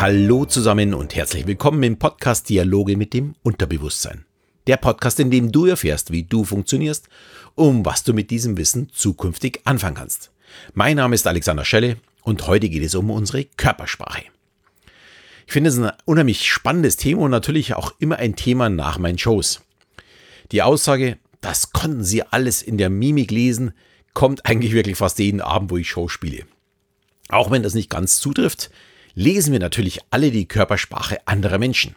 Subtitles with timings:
[0.00, 4.26] Hallo zusammen und herzlich willkommen im Podcast Dialoge mit dem Unterbewusstsein.
[4.68, 7.08] Der Podcast, in dem du erfährst, wie du funktionierst,
[7.56, 10.30] um was du mit diesem Wissen zukünftig anfangen kannst.
[10.72, 14.22] Mein Name ist Alexander Schelle und heute geht es um unsere Körpersprache.
[15.48, 19.18] Ich finde es ein unheimlich spannendes Thema und natürlich auch immer ein Thema nach meinen
[19.18, 19.62] Shows.
[20.52, 23.72] Die Aussage, das konnten Sie alles in der Mimik lesen,
[24.14, 26.44] kommt eigentlich wirklich fast jeden Abend, wo ich Show spiele.
[27.30, 28.70] Auch wenn das nicht ganz zutrifft,
[29.18, 31.96] lesen wir natürlich alle die Körpersprache anderer Menschen.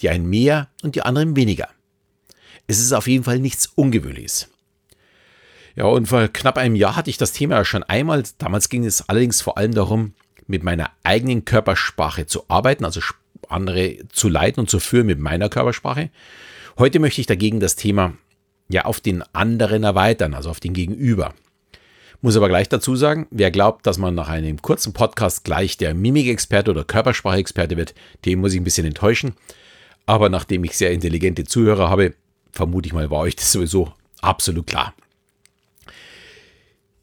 [0.00, 1.68] Die einen mehr und die anderen weniger.
[2.68, 4.48] Es ist auf jeden Fall nichts Ungewöhnliches.
[5.74, 8.22] Ja, und vor knapp einem Jahr hatte ich das Thema ja schon einmal.
[8.38, 10.14] Damals ging es allerdings vor allem darum,
[10.46, 13.00] mit meiner eigenen Körpersprache zu arbeiten, also
[13.48, 16.10] andere zu leiten und zu führen mit meiner Körpersprache.
[16.78, 18.14] Heute möchte ich dagegen das Thema
[18.68, 21.34] ja auf den anderen erweitern, also auf den Gegenüber.
[22.22, 25.94] Muss aber gleich dazu sagen, wer glaubt, dass man nach einem kurzen Podcast gleich der
[25.94, 27.94] Mimikexperte oder Körpersprachexperte wird,
[28.26, 29.34] dem muss ich ein bisschen enttäuschen.
[30.04, 32.14] Aber nachdem ich sehr intelligente Zuhörer habe,
[32.52, 34.94] vermute ich mal, war euch das sowieso absolut klar.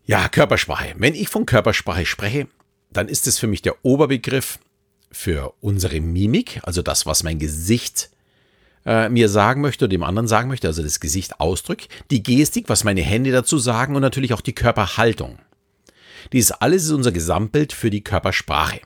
[0.05, 0.93] Ja, Körpersprache.
[0.97, 2.47] Wenn ich von Körpersprache spreche,
[2.91, 4.59] dann ist es für mich der Oberbegriff
[5.11, 8.09] für unsere Mimik, also das, was mein Gesicht
[8.87, 12.69] äh, mir sagen möchte oder dem anderen sagen möchte, also das Gesicht ausdrückt, die Gestik,
[12.69, 15.37] was meine Hände dazu sagen und natürlich auch die Körperhaltung.
[16.31, 18.79] Dies alles ist unser Gesamtbild für die Körpersprache.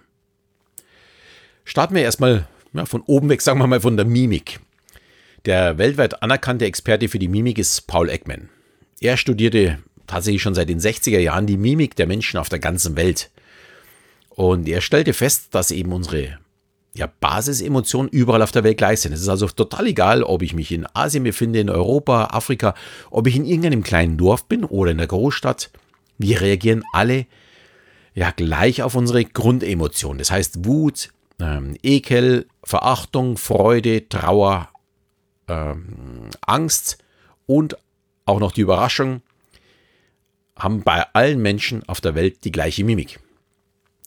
[1.64, 4.60] Starten wir erstmal ja, von oben weg, sagen wir mal von der Mimik.
[5.46, 8.50] Der weltweit anerkannte Experte für die Mimik ist Paul Ekman.
[9.00, 12.96] Er studierte tatsächlich schon seit den 60er Jahren die Mimik der Menschen auf der ganzen
[12.96, 13.30] Welt.
[14.30, 16.38] Und er stellte fest, dass eben unsere
[16.94, 19.14] ja, Basisemotionen überall auf der Welt gleich sind.
[19.14, 22.76] Es ist also total egal, ob ich mich in Asien befinde, in Europa, Afrika,
[23.10, 25.72] ob ich in irgendeinem kleinen Dorf bin oder in der Großstadt.
[26.18, 27.26] Wir reagieren alle
[28.14, 30.18] ja gleich auf unsere Grundemotionen.
[30.18, 34.70] Das heißt Wut, ähm, Ekel, Verachtung, Freude, Trauer,
[35.48, 36.98] ähm, Angst
[37.46, 37.78] und
[38.26, 39.22] auch noch die Überraschung
[40.58, 43.20] haben bei allen Menschen auf der Welt die gleiche Mimik.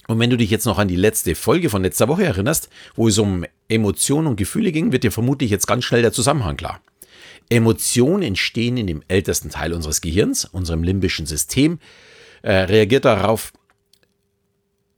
[0.06, 3.09] Und wenn du dich jetzt noch an die letzte Folge von letzter Woche erinnerst, wo
[3.09, 6.81] es um Emotionen und Gefühle ging, wird dir vermutlich jetzt ganz schnell der Zusammenhang klar.
[7.48, 11.78] Emotionen entstehen in dem ältesten Teil unseres Gehirns, unserem limbischen System,
[12.43, 13.53] äh, reagiert darauf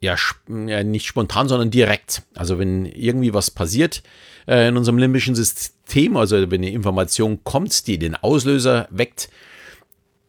[0.01, 0.17] ja,
[0.47, 2.23] nicht spontan, sondern direkt.
[2.35, 4.03] Also wenn irgendwie was passiert
[4.47, 9.29] äh, in unserem limbischen System, also wenn eine Information kommt, die den Auslöser weckt,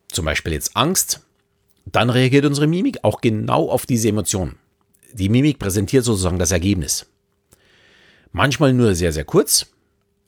[0.10, 1.22] zum Beispiel jetzt Angst,
[1.86, 4.56] dann reagiert unsere Mimik auch genau auf diese Emotion.
[5.14, 7.08] Die Mimik präsentiert sozusagen das Ergebnis.
[8.32, 9.68] Manchmal nur sehr, sehr kurz,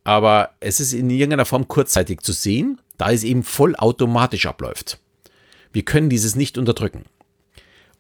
[0.04, 5.00] aber es ist in irgendeiner Form kurzzeitig zu sehen, da es eben vollautomatisch abläuft.
[5.72, 7.06] Wir können dieses nicht unterdrücken.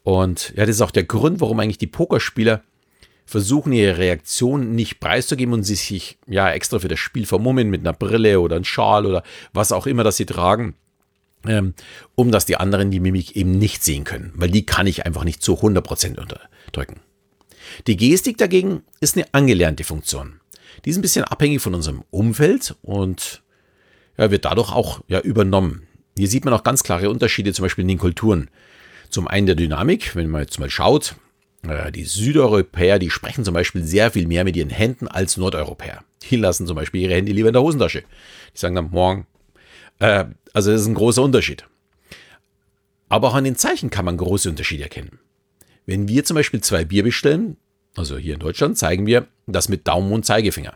[0.03, 2.63] Und ja, das ist auch der Grund, warum eigentlich die Pokerspieler
[3.25, 7.81] versuchen, ihre Reaktion nicht preiszugeben und sie sich ja extra für das Spiel vermummen mit
[7.81, 9.23] einer Brille oder einem Schal oder
[9.53, 10.73] was auch immer, das sie tragen,
[11.47, 11.73] ähm,
[12.15, 15.23] um dass die anderen die Mimik eben nicht sehen können, weil die kann ich einfach
[15.23, 17.01] nicht zu 100% unterdrücken.
[17.87, 20.39] Die Gestik dagegen ist eine angelernte Funktion.
[20.85, 23.43] Die ist ein bisschen abhängig von unserem Umfeld und
[24.17, 25.87] ja, wird dadurch auch ja, übernommen.
[26.17, 28.49] Hier sieht man auch ganz klare Unterschiede, zum Beispiel in den Kulturen.
[29.09, 31.15] Zum einen der Dynamik, wenn man jetzt mal schaut,
[31.63, 36.03] äh, die Südeuropäer, die sprechen zum Beispiel sehr viel mehr mit ihren Händen als Nordeuropäer.
[36.29, 38.01] Die lassen zum Beispiel ihre Hände lieber in der Hosentasche.
[38.01, 39.25] Die sagen dann morgen,
[39.99, 41.65] äh, also das ist ein großer Unterschied.
[43.07, 45.19] Aber auch an den Zeichen kann man große Unterschiede erkennen.
[45.85, 47.57] Wenn wir zum Beispiel zwei Bier bestellen,
[47.95, 50.75] also hier in Deutschland, zeigen wir das mit Daumen und Zeigefinger.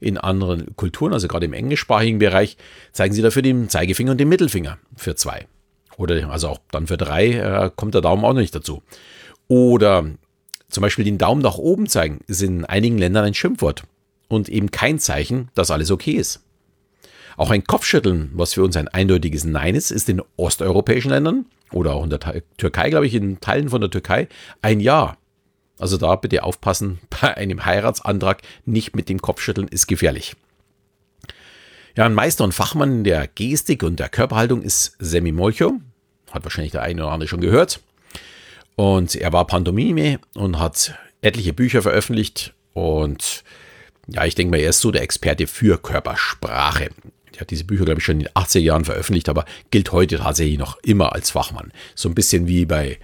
[0.00, 2.56] In anderen Kulturen, also gerade im englischsprachigen Bereich,
[2.92, 5.48] zeigen sie dafür den Zeigefinger und den Mittelfinger für zwei.
[5.96, 8.82] Oder also auch dann für drei äh, kommt der Daumen auch noch nicht dazu.
[9.48, 10.04] Oder
[10.68, 13.84] zum Beispiel den Daumen nach oben zeigen, ist in einigen Ländern ein Schimpfwort
[14.28, 16.44] und eben kein Zeichen, dass alles okay ist.
[17.38, 21.94] Auch ein Kopfschütteln, was für uns ein eindeutiges Nein ist, ist in osteuropäischen Ländern oder
[21.94, 22.18] auch in der
[22.56, 24.26] Türkei, glaube ich, in Teilen von der Türkei
[24.60, 25.16] ein Ja.
[25.78, 30.34] Also da bitte aufpassen, bei einem Heiratsantrag nicht mit dem Kopfschütteln ist gefährlich.
[31.96, 35.74] Ja, ein Meister und Fachmann der Gestik und der Körperhaltung ist Semi Molcho.
[36.32, 37.80] Hat wahrscheinlich der eine oder andere schon gehört.
[38.74, 42.52] Und er war Pantomime und hat etliche Bücher veröffentlicht.
[42.72, 43.44] Und
[44.08, 46.90] ja, ich denke mal, er ist so der Experte für Körpersprache.
[47.38, 50.18] Er hat diese Bücher, glaube ich, schon in den 80er Jahren veröffentlicht, aber gilt heute
[50.18, 51.70] tatsächlich noch immer als Fachmann.
[51.94, 52.98] So ein bisschen wie bei,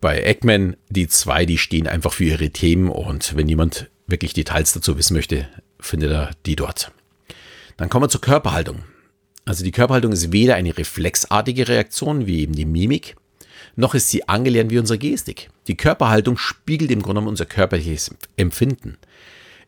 [0.00, 0.76] bei Eggman.
[0.90, 5.14] Die zwei, die stehen einfach für ihre Themen und wenn jemand wirklich Details dazu wissen
[5.14, 5.48] möchte,
[5.80, 6.92] findet er die dort.
[7.76, 8.84] Dann kommen wir zur Körperhaltung.
[9.44, 13.16] Also die Körperhaltung ist weder eine reflexartige Reaktion wie eben die Mimik,
[13.74, 15.50] noch ist sie angelernt wie unsere Gestik.
[15.66, 18.98] Die Körperhaltung spiegelt im Grunde unser körperliches Empfinden.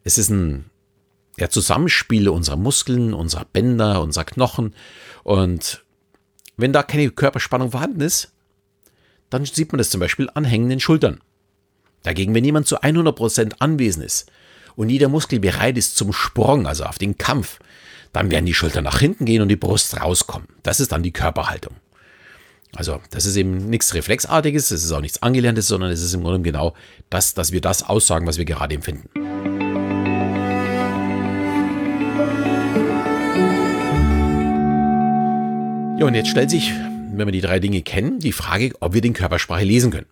[0.05, 0.67] Es ist ein
[1.39, 4.75] ja, Zusammenspiel unserer Muskeln, unserer Bänder, unserer Knochen.
[5.23, 5.85] Und
[6.57, 8.33] wenn da keine Körperspannung vorhanden ist,
[9.31, 11.21] dann sieht man das zum Beispiel an hängenden Schultern.
[12.03, 14.31] Dagegen, wenn jemand zu 100% anwesend ist
[14.77, 17.59] und jeder Muskel bereit ist zum Sprung, also auf den Kampf,
[18.13, 20.49] dann werden die Schultern nach hinten gehen und die Brust rauskommen.
[20.63, 21.75] Das ist dann die Körperhaltung.
[22.75, 26.23] Also, das ist eben nichts Reflexartiges, es ist auch nichts Angelerntes, sondern es ist im
[26.23, 26.75] Grunde genau
[27.11, 29.36] das, dass wir das aussagen, was wir gerade empfinden.
[35.99, 36.73] Ja, und jetzt stellt sich,
[37.15, 40.07] wenn wir die drei Dinge kennen, die Frage, ob wir den Körpersprache lesen können.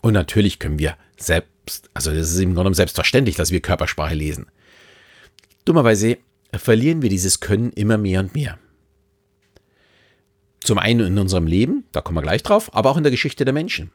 [0.00, 4.46] Und natürlich können wir selbst, also das ist im Grunde selbstverständlich, dass wir Körpersprache lesen.
[5.66, 6.16] Dummerweise
[6.54, 8.58] verlieren wir dieses Können immer mehr und mehr.
[10.60, 13.44] Zum einen in unserem Leben, da kommen wir gleich drauf, aber auch in der Geschichte
[13.44, 13.90] der Menschen.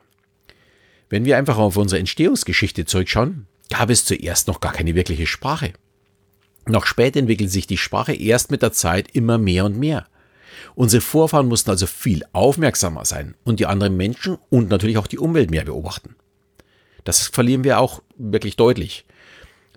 [1.10, 5.74] Wenn wir einfach auf unsere Entstehungsgeschichte zurückschauen, gab es zuerst noch gar keine wirkliche Sprache.
[6.68, 10.06] Noch später entwickelt sich die Sprache erst mit der Zeit immer mehr und mehr.
[10.76, 15.20] Unsere Vorfahren mussten also viel aufmerksamer sein und die anderen Menschen und natürlich auch die
[15.20, 16.16] Umwelt mehr beobachten.
[17.04, 19.06] Das verlieren wir auch wirklich deutlich.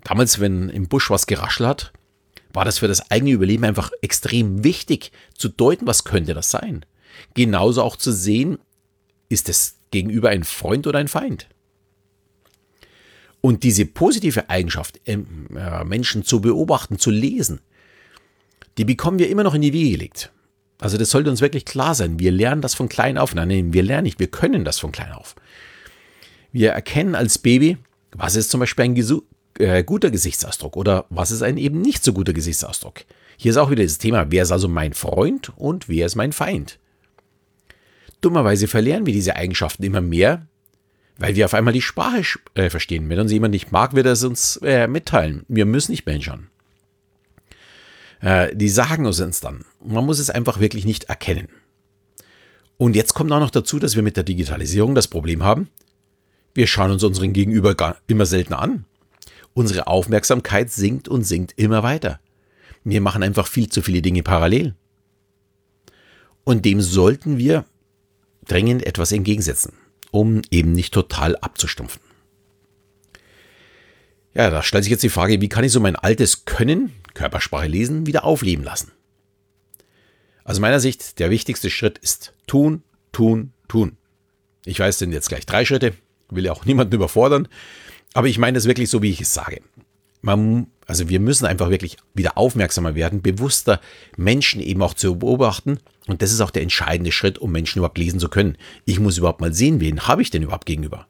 [0.03, 1.93] Damals, wenn im Busch was geraschelt hat,
[2.53, 6.85] war das für das eigene Überleben einfach extrem wichtig zu deuten, was könnte das sein.
[7.33, 8.57] Genauso auch zu sehen,
[9.29, 11.47] ist es gegenüber ein Freund oder ein Feind.
[13.41, 15.47] Und diese positive Eigenschaft, ähm,
[15.85, 17.61] Menschen zu beobachten, zu lesen,
[18.77, 20.31] die bekommen wir immer noch in die Wiege gelegt.
[20.79, 22.19] Also das sollte uns wirklich klar sein.
[22.19, 23.33] Wir lernen das von klein auf.
[23.33, 25.35] Nein, wir lernen nicht, wir können das von klein auf.
[26.51, 27.77] Wir erkennen als Baby,
[28.11, 28.95] was ist zum Beispiel ein
[29.59, 33.05] äh, guter Gesichtsausdruck oder was ist ein eben nicht so guter Gesichtsausdruck.
[33.37, 36.31] Hier ist auch wieder das Thema, wer ist also mein Freund und wer ist mein
[36.31, 36.79] Feind.
[38.21, 40.47] Dummerweise verlieren wir diese Eigenschaften immer mehr,
[41.17, 42.21] weil wir auf einmal die Sprache
[42.55, 43.09] äh, verstehen.
[43.09, 45.43] Wenn uns jemand nicht mag, wird er es uns äh, mitteilen.
[45.47, 46.49] Wir müssen nicht mehr hinschauen.
[48.21, 49.65] Äh, die sagen uns dann.
[49.83, 51.49] Man muss es einfach wirklich nicht erkennen.
[52.77, 55.69] Und jetzt kommt auch noch dazu, dass wir mit der Digitalisierung das Problem haben,
[56.53, 57.75] wir schauen uns unseren Gegenüber
[58.07, 58.85] immer seltener an.
[59.53, 62.19] Unsere Aufmerksamkeit sinkt und sinkt immer weiter.
[62.83, 64.73] Wir machen einfach viel zu viele Dinge parallel.
[66.43, 67.65] Und dem sollten wir
[68.47, 69.73] dringend etwas entgegensetzen,
[70.09, 72.01] um eben nicht total abzustumpfen.
[74.37, 77.65] Ja, da stellt sich jetzt die Frage, wie kann ich so mein altes Können, Körpersprache
[77.65, 78.91] lesen, wieder aufleben lassen?
[80.43, 83.97] Aus meiner Sicht, der wichtigste Schritt ist tun, tun, tun.
[84.63, 85.93] Ich weiß, sind jetzt gleich drei Schritte,
[86.29, 87.47] will ja auch niemanden überfordern,
[88.13, 89.61] aber ich meine das wirklich so, wie ich es sage.
[90.21, 93.81] Man, also wir müssen einfach wirklich wieder aufmerksamer werden, bewusster
[94.17, 95.79] Menschen eben auch zu beobachten.
[96.05, 98.57] Und das ist auch der entscheidende Schritt, um Menschen überhaupt lesen zu können.
[98.85, 101.07] Ich muss überhaupt mal sehen, wen habe ich denn überhaupt gegenüber.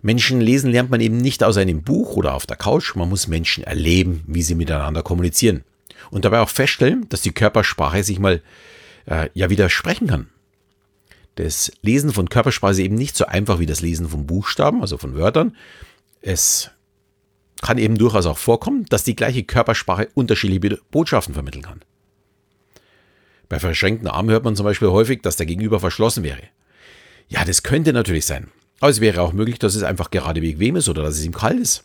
[0.00, 3.26] Menschen lesen lernt man eben nicht aus einem Buch oder auf der Couch, man muss
[3.26, 5.64] Menschen erleben, wie sie miteinander kommunizieren.
[6.10, 8.40] Und dabei auch feststellen, dass die Körpersprache sich mal
[9.06, 10.28] äh, ja widersprechen kann.
[11.34, 14.98] Das Lesen von Körpersprache ist eben nicht so einfach wie das Lesen von Buchstaben, also
[14.98, 15.56] von Wörtern.
[16.20, 16.70] Es
[17.60, 21.82] kann eben durchaus auch vorkommen, dass die gleiche Körpersprache unterschiedliche Botschaften vermitteln kann.
[23.48, 26.42] Bei verschränkten Armen hört man zum Beispiel häufig, dass der Gegenüber verschlossen wäre.
[27.28, 28.48] Ja, das könnte natürlich sein.
[28.80, 31.34] Aber es wäre auch möglich, dass es einfach gerade bequem ist oder dass es ihm
[31.34, 31.84] kalt ist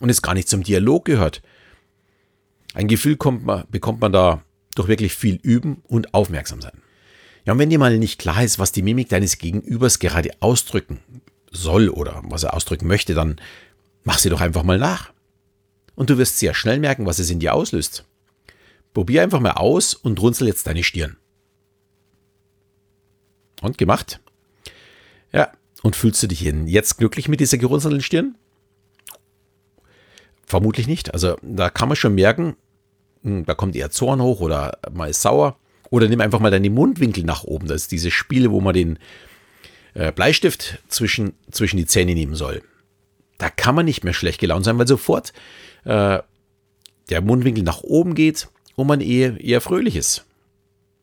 [0.00, 1.42] und es gar nicht zum Dialog gehört.
[2.74, 4.42] Ein Gefühl man, bekommt man da
[4.74, 6.82] durch wirklich viel Üben und aufmerksam sein.
[7.44, 11.00] Ja, und wenn dir mal nicht klar ist, was die Mimik deines Gegenübers gerade ausdrücken
[11.50, 13.40] soll oder was er ausdrücken möchte, dann
[14.04, 15.12] mach sie doch einfach mal nach.
[15.94, 18.04] Und du wirst sehr schnell merken, was es in dir auslöst.
[18.94, 21.16] Probier einfach mal aus und runzel jetzt deine Stirn.
[23.60, 24.20] Und gemacht?
[25.32, 28.36] Ja, und fühlst du dich jetzt glücklich mit dieser gerunzelten Stirn?
[30.46, 31.12] Vermutlich nicht.
[31.12, 32.56] Also da kann man schon merken,
[33.22, 35.56] hm, da kommt eher Zorn hoch oder mal ist sauer.
[35.90, 37.68] Oder nimm einfach mal deine Mundwinkel nach oben.
[37.68, 38.98] Das ist diese Spiele, wo man den
[39.94, 42.62] äh, Bleistift zwischen, zwischen die Zähne nehmen soll.
[43.36, 45.32] Da kann man nicht mehr schlecht gelaunt sein, weil sofort
[45.84, 46.18] äh,
[47.10, 50.24] der Mundwinkel nach oben geht und man eher, eher fröhlich ist.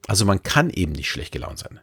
[0.07, 1.79] Also man kann eben nicht schlecht gelaunt sein.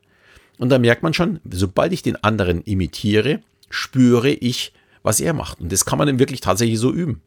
[0.58, 4.72] Und da merkt man schon, sobald ich den anderen imitiere, spüre ich,
[5.02, 5.60] was er macht.
[5.60, 7.22] Und das kann man dann wirklich tatsächlich so üben.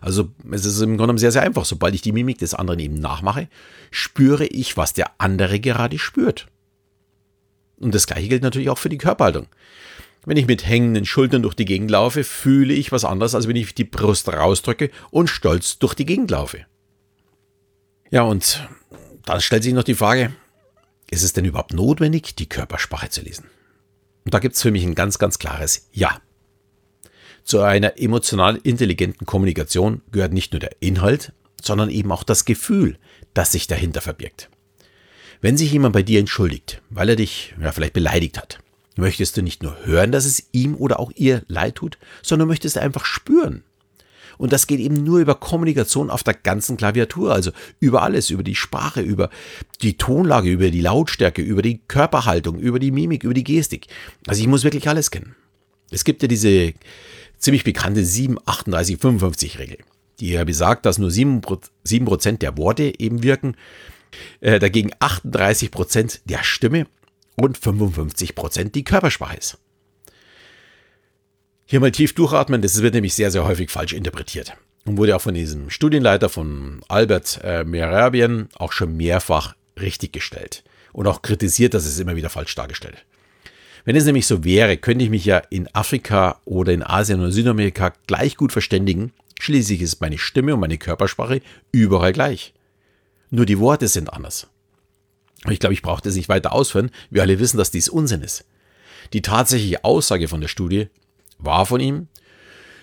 [0.00, 1.64] Also es ist im Grunde sehr, sehr einfach.
[1.64, 3.48] Sobald ich die Mimik des anderen eben nachmache,
[3.90, 6.46] spüre ich, was der andere gerade spürt.
[7.78, 9.46] Und das gleiche gilt natürlich auch für die Körperhaltung.
[10.26, 13.56] Wenn ich mit hängenden Schultern durch die Gegend laufe, fühle ich was anderes, als wenn
[13.56, 16.64] ich die Brust rausdrücke und stolz durch die Gegend laufe.
[18.10, 18.66] Ja, und
[19.24, 20.32] dann stellt sich noch die Frage,
[21.10, 23.46] ist es denn überhaupt notwendig, die Körpersprache zu lesen?
[24.24, 26.20] Und da gibt es für mich ein ganz, ganz klares Ja.
[27.44, 32.98] Zu einer emotional intelligenten Kommunikation gehört nicht nur der Inhalt, sondern eben auch das Gefühl,
[33.34, 34.48] das sich dahinter verbirgt.
[35.42, 38.60] Wenn sich jemand bei dir entschuldigt, weil er dich ja, vielleicht beleidigt hat,
[38.96, 42.78] möchtest du nicht nur hören, dass es ihm oder auch ihr leid tut, sondern möchtest
[42.78, 43.62] einfach spüren.
[44.38, 47.50] Und das geht eben nur über Kommunikation auf der ganzen Klaviatur, also
[47.80, 49.30] über alles, über die Sprache, über
[49.82, 53.86] die Tonlage, über die Lautstärke, über die Körperhaltung, über die Mimik, über die Gestik.
[54.26, 55.34] Also ich muss wirklich alles kennen.
[55.90, 56.74] Es gibt ja diese
[57.38, 59.78] ziemlich bekannte 7, 38, 55 Regel,
[60.20, 63.56] die ja besagt, dass nur 7%, der Worte eben wirken,
[64.40, 66.86] äh, dagegen 38% der Stimme
[67.36, 69.58] und 55% die Körpersprache ist.
[71.66, 74.54] Hier mal tief durchatmen, das wird nämlich sehr, sehr häufig falsch interpretiert
[74.84, 80.62] und wurde auch von diesem Studienleiter von Albert äh, Mehrabian auch schon mehrfach richtig gestellt
[80.92, 83.06] und auch kritisiert, dass es immer wieder falsch dargestellt.
[83.86, 87.32] Wenn es nämlich so wäre, könnte ich mich ja in Afrika oder in Asien oder
[87.32, 89.12] Südamerika gleich gut verständigen.
[89.40, 91.40] Schließlich ist meine Stimme und meine Körpersprache
[91.72, 92.54] überall gleich.
[93.30, 94.48] Nur die Worte sind anders.
[95.50, 96.90] Ich glaube, ich brauche das nicht weiter ausführen.
[97.10, 98.44] Wir alle wissen, dass dies Unsinn ist.
[99.12, 100.88] Die tatsächliche Aussage von der Studie
[101.44, 102.08] war von ihm,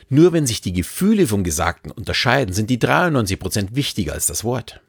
[0.10, 4.82] nur wenn sich die Gefühle vom Gesagten unterscheiden, sind die 93% wichtiger als das Wort.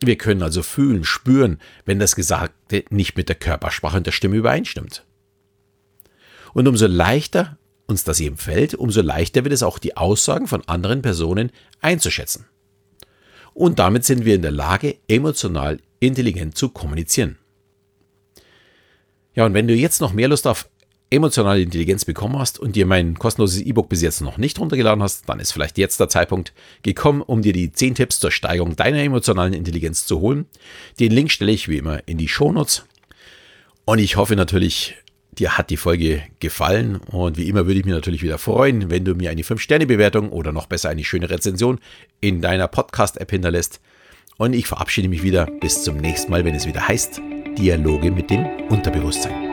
[0.00, 4.36] Wir können also fühlen, spüren, wenn das Gesagte nicht mit der Körpersprache und der Stimme
[4.36, 5.04] übereinstimmt.
[6.54, 10.66] Und umso leichter uns das eben fällt, umso leichter wird es auch die Aussagen von
[10.66, 11.50] anderen Personen
[11.80, 12.46] einzuschätzen.
[13.54, 17.38] Und damit sind wir in der Lage, emotional intelligent zu kommunizieren.
[19.34, 20.68] Ja, und wenn du jetzt noch mehr Lust auf
[21.12, 25.28] emotionale Intelligenz bekommen hast und dir mein kostenloses E-Book bis jetzt noch nicht runtergeladen hast,
[25.28, 26.52] dann ist vielleicht jetzt der Zeitpunkt
[26.82, 30.46] gekommen, um dir die 10 Tipps zur Steigerung deiner emotionalen Intelligenz zu holen.
[30.98, 32.84] Den Link stelle ich wie immer in die Shownotes.
[33.84, 34.96] Und ich hoffe natürlich,
[35.32, 39.04] dir hat die Folge gefallen und wie immer würde ich mich natürlich wieder freuen, wenn
[39.04, 41.78] du mir eine 5-Sterne-Bewertung oder noch besser eine schöne Rezension
[42.20, 43.80] in deiner Podcast-App hinterlässt.
[44.38, 47.20] Und ich verabschiede mich wieder bis zum nächsten Mal, wenn es wieder heißt
[47.58, 49.51] Dialoge mit dem Unterbewusstsein.